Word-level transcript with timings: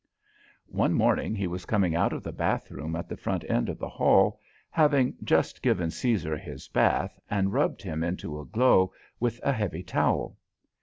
One 0.65 0.95
morning 0.95 1.35
he 1.35 1.45
was 1.45 1.67
coming 1.67 1.93
out 1.95 2.11
of 2.11 2.23
the 2.23 2.31
bathroom 2.31 2.95
at 2.95 3.07
the 3.07 3.15
front 3.15 3.47
end 3.47 3.69
of 3.69 3.77
the 3.77 3.87
hall, 3.87 4.39
having 4.71 5.15
just 5.23 5.61
given 5.61 5.91
Caesar 5.91 6.35
his 6.35 6.67
bath 6.67 7.19
and 7.29 7.53
rubbed 7.53 7.83
him 7.83 8.03
into 8.03 8.39
a 8.39 8.45
glow 8.47 8.93
with 9.19 9.39
a 9.43 9.51
heavy 9.51 9.83
towel. 9.83 10.37